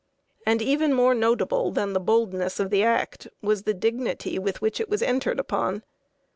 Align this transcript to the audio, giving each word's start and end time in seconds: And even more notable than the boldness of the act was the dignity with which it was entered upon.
And 0.47 0.63
even 0.63 0.93
more 0.95 1.13
notable 1.13 1.69
than 1.69 1.93
the 1.93 1.99
boldness 1.99 2.59
of 2.59 2.71
the 2.71 2.83
act 2.83 3.27
was 3.43 3.61
the 3.65 3.73
dignity 3.75 4.39
with 4.39 4.59
which 4.59 4.79
it 4.79 4.89
was 4.89 5.03
entered 5.03 5.39
upon. 5.39 5.83